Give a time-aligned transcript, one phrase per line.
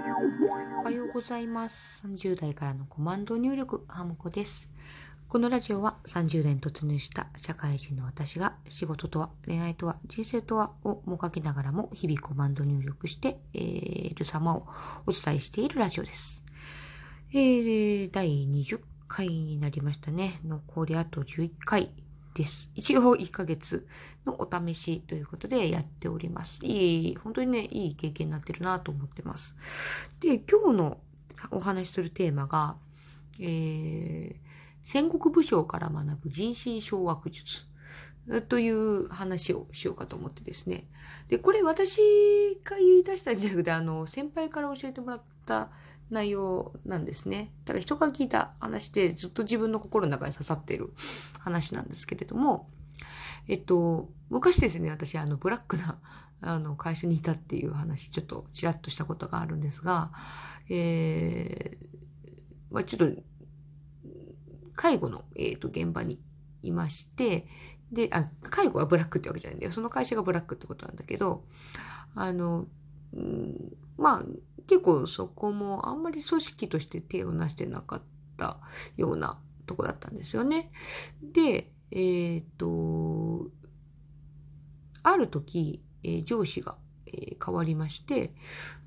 [0.00, 2.06] おはようございます。
[2.06, 4.70] 30代からのコマンド入力、ハムコです。
[5.28, 14.66] このラジオは30代に突入した社会人の私が仕事とは恋愛とは人生とはをもがきながらも日々コマンド入力して、えー、る様を
[15.06, 16.42] お伝えしているラジオです。
[17.32, 20.40] えー、第20回になりましたね。
[20.46, 21.90] 残りあと11回
[22.34, 22.70] です。
[22.74, 23.86] 一応1ヶ月
[24.24, 26.64] のお試しということでやっております。
[26.64, 29.56] いい、本当にね、いい経験になってるなと思ってます。
[30.20, 30.98] で、今日の
[31.50, 32.76] お話しするテーマが、
[33.40, 34.34] えー、
[34.82, 37.64] 戦国武将から学ぶ人心掌握術
[38.48, 40.86] という話をしようかと思ってですね。
[41.28, 42.00] で、これ私
[42.64, 45.70] が言い出したんじゃなくて、あの、先輩から教えてもらった
[46.10, 47.52] 内容なんですね。
[47.64, 50.92] だから人から聞いた話でずっと自分の心の中に刺さっている
[51.38, 52.68] 話なんですけれども、
[53.48, 55.98] えっと、昔ですね、私、あの、ブラックな、
[56.40, 60.12] あの、会社にいたっていう話、ちょっとちらっとしたことがあるんですが、
[60.68, 61.86] えー、
[62.70, 63.22] まあちょっと、
[64.74, 66.20] 介護の、えっ、と、現場に
[66.62, 67.46] いまして、
[67.92, 69.72] で、あ、介護はブラックってわけじゃないんだよ。
[69.72, 71.44] その会社がブラックってことなんだけど、
[72.14, 72.66] あの、
[73.12, 74.24] うん、まあ、
[74.70, 78.02] 結構そこもあんまり組織として手をなしてなかっ
[78.36, 78.58] た
[78.96, 80.70] ようなとこだったんですよね。
[81.20, 83.48] で、えっ、と、
[85.02, 88.32] ある時、えー上司が、えー変わりまして、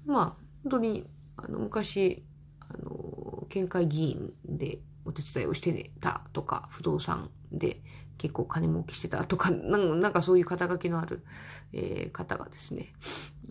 [0.06, 0.26] まあ、
[0.64, 2.24] 本当に、あの、昔、
[2.62, 7.82] あの、県会議員でお手伝いをしてたとか、不動産で
[8.18, 11.26] 結構金儲けしてたとか、なんなんかそういう肩書きのある、
[11.74, 12.94] えー方がですね、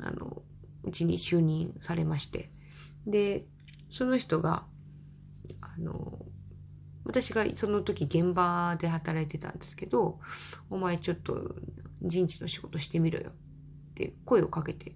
[0.01, 0.43] あの、
[0.85, 2.51] うちに就任されまして、
[3.07, 3.45] で、
[3.91, 4.65] その人が、
[5.61, 6.19] あの、
[7.05, 10.21] 私がその時現場で働いてたんですけど、
[10.71, 11.55] お前ちょっと
[12.01, 13.33] 人事の仕事してみろよっ
[13.95, 14.95] て声をかけて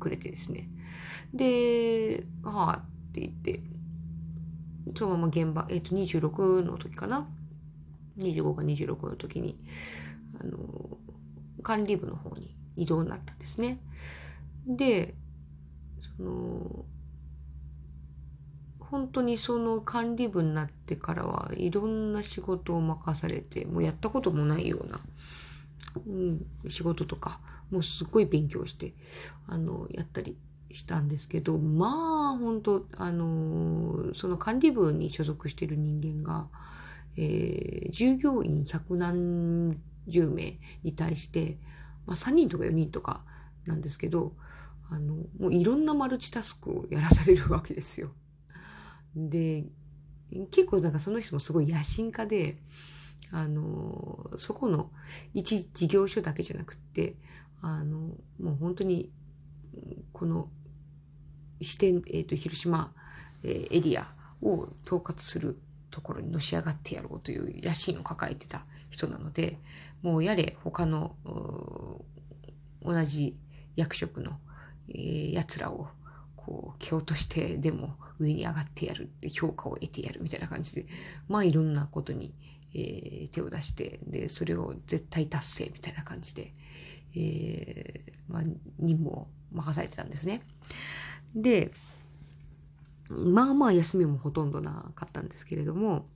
[0.00, 0.68] くれてですね。
[1.32, 3.60] で、はあって言って、
[4.96, 7.28] そのまま現場、えっ、と26の時かな
[8.18, 9.58] ?25 か26の時に、
[10.40, 10.98] あの、
[11.62, 13.78] 管理部の方に移動になったんですね。
[14.68, 15.14] で、
[16.00, 16.86] その、
[18.80, 25.00] 本当にその管理部になってからはいろんな仕事を任されて、もうやったこともないような、
[26.06, 27.40] うん、仕事とか、
[27.70, 28.92] もうすっごい勉強して、
[29.46, 30.36] あの、やったり
[30.70, 36.48] したんですけど、まあ、本当あの、その管理部に所属している人間が、
[37.16, 39.76] えー従業員百何
[40.06, 41.56] 十名に対して、
[42.06, 43.24] まあ3人とか4人とか
[43.66, 44.34] なんですけど、
[44.90, 48.10] あの、もういろんなマルチタスクをやらされるわけですよ。
[49.14, 49.64] で、
[50.50, 52.56] 結構なんかその人もすごい野心家で、
[53.30, 54.90] あの、そこの
[55.34, 57.16] 一事業所だけじゃなくて、
[57.60, 57.98] あの、
[58.40, 59.10] もう本当に、
[60.12, 60.48] この
[61.60, 62.92] 支店、えっ、と、広島、
[63.42, 64.08] えーエリア
[64.42, 65.60] を統括する
[65.90, 69.58] ところにのし上がってやろうという野心を抱えてた人なので、
[70.02, 71.16] もうやれ他の
[72.82, 73.36] 同じ
[73.76, 74.38] 役職の、
[74.88, 75.88] えー奴らを
[76.36, 80.86] こう蹴落としてでも上に上がってやるって評価を得てやるみたいな感じで、
[81.28, 82.34] まあいろんなことに、
[82.74, 86.52] えー手を出して、で、それを絶対達成みたいな感じで、
[87.14, 88.42] えーまあ
[88.78, 90.42] 任務を任されてたんですね。
[91.34, 91.70] で、
[93.10, 96.06] まあまあ休みもほとんどなかったんですけれども、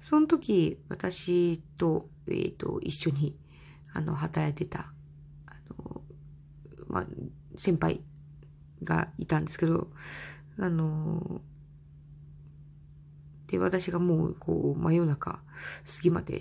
[0.00, 3.36] その時、私と、えっ、と、一緒に、
[3.92, 4.92] あの、働いてた、
[5.46, 6.02] あの、
[6.88, 7.06] まあ、
[7.56, 8.00] 先輩
[8.82, 9.88] がいたんですけど、
[10.58, 11.40] あの、
[13.46, 15.40] で、私がもう、こう、真夜中、過
[16.02, 16.40] ぎまで、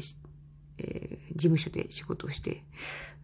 [0.78, 2.64] えー事務所で仕事をして、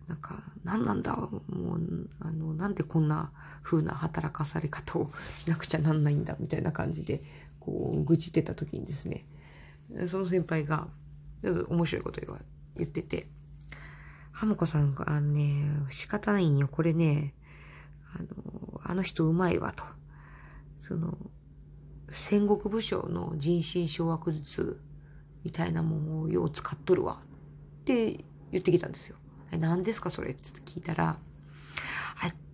[0.08, 3.32] なんか、何なんだ、もう、あの、なんでこんな
[3.64, 7.24] 風な働かされ方をしなくちゃなんないんだ、みたいな感じで、
[7.60, 9.26] こう、愚痴ってた時にですね、
[10.08, 10.88] その先輩が、
[11.42, 12.22] ちょっと面白いこと
[12.76, 13.28] 言ってて、
[14.32, 17.34] ハムコさんが、あのね、仕方ないんよ、これね、
[18.14, 19.84] あの、あの人うまいわと。
[20.78, 21.18] その、
[22.10, 24.82] 戦国武将の人心掌握術
[25.44, 29.18] みたいなもんをよう使っとるわって言ってきたんですよ。
[29.52, 31.18] え何ですかそれって聞いたら、あ、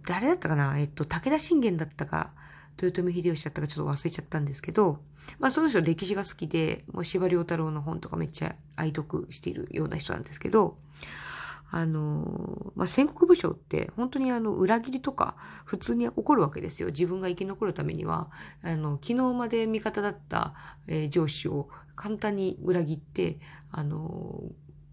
[0.06, 0.78] 誰だったかな？
[0.80, 2.34] えっと、武田信玄だったか、
[2.82, 5.00] 豊臣秀吉だったかちょっと忘れちゃったんですけど、
[5.40, 10.78] まあその人歴史が好きで、もう司馬太郎の本とかめっちゃ愛読しているような人なんですけど、
[11.70, 15.36] あの、まあ、戦国武将って本当にあの裏切りとか
[15.66, 16.90] 普通に起こるわけですよ。
[16.90, 18.30] 自分が生き残るためには、
[18.64, 20.54] あの、昨日まで味方だった、
[20.88, 23.40] えー上司を簡単に裏切って、
[23.72, 24.44] あの、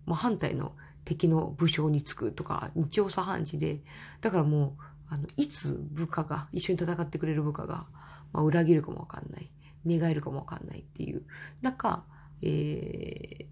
[0.07, 0.75] まあ、反対の
[1.05, 3.83] 敵の武将につくとか、日常茶飯事で、
[4.21, 7.87] だからもう、あの、いつ部下が、一緒に戦ってくれる部下が、
[8.33, 9.51] まあ、裏切るかもわかんない。
[9.85, 11.25] 寝返るかもわかんないっていう
[11.61, 12.05] 中、
[12.43, 13.47] えー、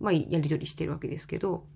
[0.00, 1.66] まあ、やりとりしてるわけですけど、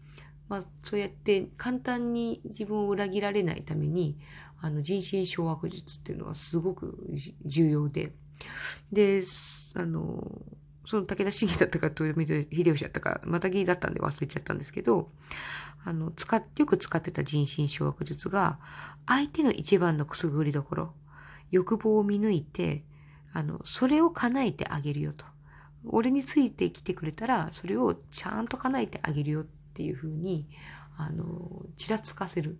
[0.52, 4.18] まあ、そうやって簡単に自分を裏切られないために、
[4.60, 7.08] あの、人心掌握術っていうのがすごく
[7.46, 8.12] 重要で、
[8.92, 9.22] で、
[9.74, 10.42] あの、
[10.84, 15.10] その武田信玄だったか豊臣秀吉だったか、またぎだったんで忘れちゃったんですけど、
[15.86, 18.58] あの、使っ、よく使ってた人心掌握術が、
[19.06, 20.92] 相手の一番のくすぐりどころ、
[21.50, 22.84] 欲望を見抜いて、
[23.32, 25.24] あの、それを叶えてあげるよと。
[25.86, 30.48] 俺についてきてくれたら、それをちゃんと叶えてあげるよっていうふうに、
[30.96, 32.58] あの、ちらつかせる。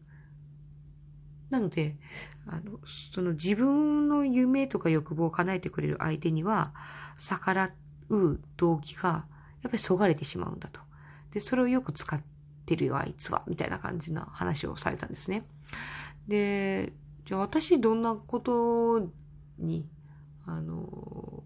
[1.50, 1.98] なので、
[2.46, 6.74] あの、その自分の夢とか欲望を叶えてくれる相手には、
[7.18, 7.70] 逆ら
[8.08, 9.26] う動機が、
[9.62, 10.80] やっぱりそがれてしまうんだと。
[11.32, 12.22] で、それをよく使っ
[12.66, 13.42] てるよ、あいつは。
[13.46, 15.46] みたいな感じな話をされたんですね。
[16.26, 16.92] で、
[17.24, 19.10] じゃあ私どんなこと
[19.58, 19.88] に、
[20.46, 21.44] あの、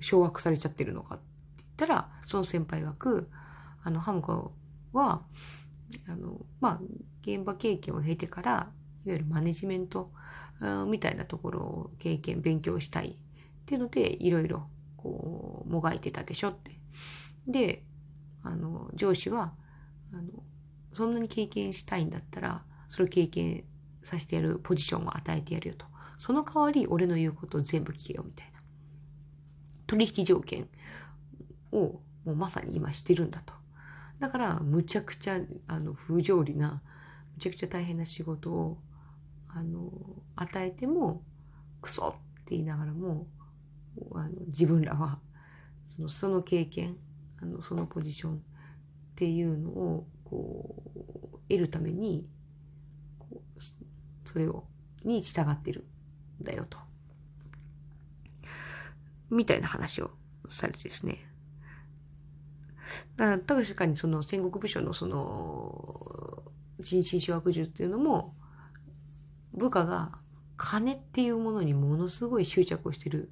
[0.00, 1.24] 掌握されちゃってるのかって
[1.58, 3.28] 言ったら、その先輩枠、
[3.86, 4.52] あの、ハムコ
[4.92, 5.22] は、
[6.08, 6.80] あの、まあ、
[7.22, 8.50] 現場経験を経てから、
[9.04, 10.10] いわゆるマネジメント
[10.88, 13.14] みたいなところを経験、勉強したいっ
[13.64, 14.66] ていうので、いろいろ、
[14.96, 16.72] こう、もがいてたでしょって。
[17.46, 17.84] で、
[18.42, 19.54] あの、上司は、
[20.12, 20.42] あの、
[20.92, 23.62] そんなに経験したいんだったら、それを経験
[24.02, 25.86] させてやるポジションを与えてやるよと。
[26.18, 28.60] その代わり俺の言うことを全部聞けよみたいな。
[29.86, 30.68] 取引条件
[31.70, 33.54] をもうまさに今してるんだと。
[34.18, 36.82] だから、むちゃくちゃ、あの、不条理な、
[37.34, 38.78] むちゃくちゃ大変な仕事を、
[39.48, 39.92] あの、
[40.36, 41.22] 与えても、
[41.82, 42.12] クソっ
[42.44, 43.26] て言いながらも、
[44.14, 45.20] あの自分らは、
[45.86, 46.96] その、その経験、
[47.42, 48.38] あの、そのポジションっ
[49.14, 50.82] ていうのを、こ
[51.34, 52.28] う、得るために、
[53.18, 53.60] こう
[54.24, 54.64] それを、
[55.04, 55.86] に従ってる
[56.40, 56.78] んだよと。
[59.30, 60.10] みたいな話を
[60.48, 61.26] されてですね。
[63.16, 66.42] だから確かにその戦国武将のその
[66.80, 68.34] 人心掌握術っていうのも
[69.52, 70.12] 部下が
[70.56, 73.30] 金っていうものにものすごい執着をしてる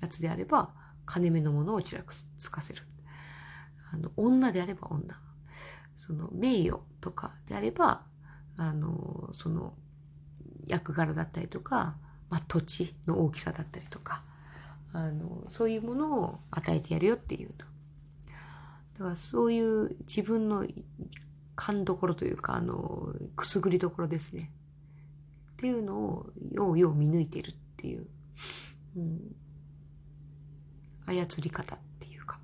[0.00, 0.70] やつであれば
[1.04, 2.02] 金目のものをちら
[2.36, 2.82] つかせる。
[3.92, 5.20] あの女であれば女。
[5.94, 8.02] その名誉とかであれば
[8.56, 9.74] あのその
[10.66, 11.96] 役柄だったりとか、
[12.30, 14.22] まあ、土地の大きさだったりとか
[14.92, 17.66] あのそういうものを与えてやるよっていうと。
[18.94, 20.66] だからそういう自分の
[21.56, 24.50] 勘どころというか、あの、くすぐりどころですね。
[25.52, 28.06] っていうのを、ようよう見抜いてるっていう、
[28.96, 29.34] うん、
[31.06, 32.38] 操り方っていうか。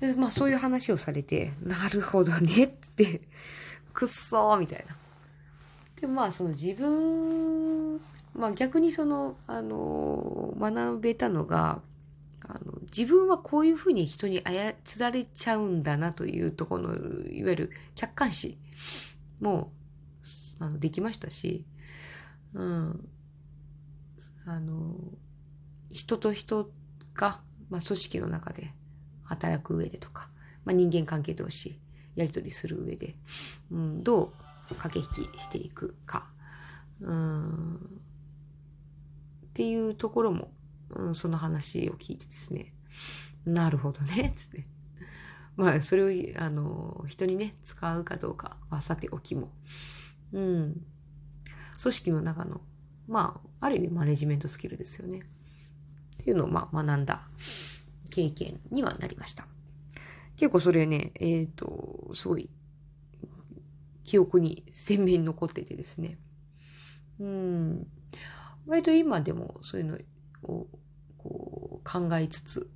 [0.00, 3.22] でまあそういう話をされて、なるほどねって、
[3.92, 4.96] くっそーみたいな。
[6.00, 8.00] でまあその自分、
[8.34, 11.80] まあ逆にその、あの、学べたのが、
[12.46, 16.94] あの自分はこういうふうに人に操られちゃうんだなというところの、
[17.30, 18.58] いわゆる客観視
[19.40, 19.72] も
[20.60, 21.64] あのできましたし、
[22.52, 23.08] うん、
[24.46, 24.94] あの、
[25.90, 26.70] 人と人
[27.14, 27.40] が、
[27.70, 28.72] まあ、組織の中で
[29.24, 30.28] 働く上でとか、
[30.64, 31.78] まあ、人間関係同士
[32.14, 33.14] やり取りする上で、
[33.70, 34.32] うん、ど
[34.70, 36.28] う駆け引きしていくか、
[37.00, 37.78] うん、っ
[39.54, 40.50] ていうところも
[40.96, 42.74] うん、その話を聞いてですね、
[43.44, 44.66] なるほどね、 つって。
[45.56, 49.52] まあ、それを、あの、人にね、使うかどうかはさておきも、
[50.32, 50.86] うん、
[51.80, 52.62] 組織の中の、
[53.06, 55.18] まあ、ある意味マネジメントスキルですよね。
[55.18, 55.22] っ
[56.24, 57.28] ていうのを、まあ、学んだ
[58.10, 59.46] 経験にはなりました。
[60.36, 62.50] 結構それね、えっ、ー、と、すごい、
[64.04, 66.18] 記憶に鮮明に残っててですね。
[67.20, 67.86] うん。
[68.66, 69.98] 割と今でもそういうの
[70.42, 70.66] を
[71.22, 72.70] こう考えつつ、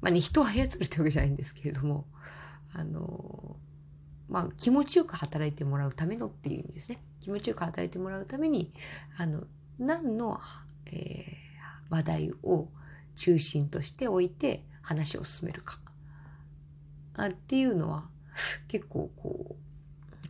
[0.00, 2.06] まあね、人を操るってわけじゃないんですけれども、
[2.72, 3.56] あの、
[4.28, 6.98] まあ気持ちよく働いてもらうためのっていう意味ですね。
[7.20, 8.72] 気持ちよく働いてもらうために、
[9.18, 9.44] あの、
[9.78, 10.38] 何の、
[10.86, 12.68] えー、話題を
[13.16, 15.78] 中心としておいて話を進めるか。
[17.14, 18.08] あっていうのは
[18.68, 19.56] 結構こ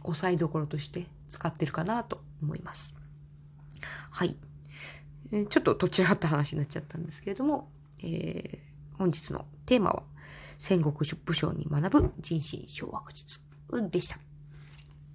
[0.05, 2.95] う、押さえどころとして使ってるかなと思います。
[4.11, 4.37] はい。
[5.49, 7.71] ちょっとどちらった話になっちゃったんですけれども、
[8.03, 10.03] えー、本日のテーマは、
[10.59, 13.41] 戦国武将に学ぶ人心掌握術
[13.91, 14.19] でした。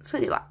[0.02, 0.48] それでは、